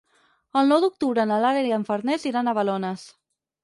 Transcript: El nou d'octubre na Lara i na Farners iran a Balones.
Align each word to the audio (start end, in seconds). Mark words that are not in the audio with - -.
El 0.61 0.71
nou 0.73 0.81
d'octubre 0.85 1.27
na 1.33 1.39
Lara 1.45 1.63
i 1.69 1.77
na 1.77 1.81
Farners 1.93 2.29
iran 2.35 2.55
a 2.55 2.61
Balones. 2.63 3.11